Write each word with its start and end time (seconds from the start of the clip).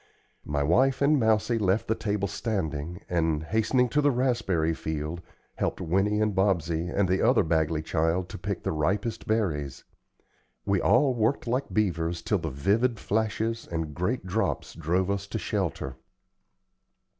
My 0.47 0.63
wife 0.63 0.99
and 1.03 1.19
Mousie 1.19 1.59
left 1.59 1.87
the 1.87 1.93
table 1.93 2.27
standing, 2.27 3.01
and, 3.07 3.43
hastening 3.43 3.87
to 3.89 4.01
the 4.01 4.09
raspberry 4.09 4.73
field, 4.73 5.21
helped 5.57 5.79
Winnie 5.79 6.19
and 6.19 6.33
Bobsey 6.33 6.89
and 6.91 7.07
the 7.07 7.21
other 7.21 7.43
Bagley 7.43 7.83
child 7.83 8.27
to 8.29 8.39
pick 8.39 8.63
the 8.63 8.71
ripest 8.71 9.27
berries. 9.27 9.83
We 10.65 10.81
all 10.81 11.13
worked 11.13 11.45
like 11.45 11.71
beavers 11.71 12.23
till 12.23 12.39
the 12.39 12.49
vivid 12.49 12.99
flashes 12.99 13.67
and 13.71 13.93
great 13.93 14.25
drops 14.25 14.73
drove 14.73 15.11
us 15.11 15.27
to 15.27 15.37
shelter. 15.37 15.97